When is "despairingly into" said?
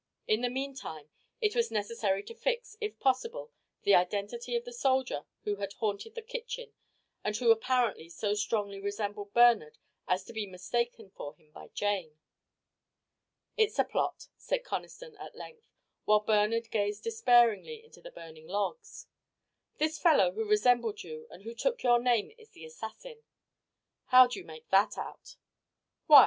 17.03-18.01